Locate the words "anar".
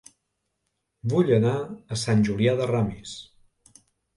1.37-1.53